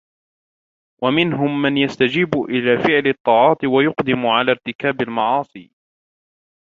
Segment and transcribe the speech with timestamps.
[1.03, 5.71] وَمِنْهُمْ مَنْ يَسْتَجِيبُ إلَى فِعْلِ الطَّاعَاتِ وَيُقْدِمُ عَلَى ارْتِكَابِ الْمَعَاصِي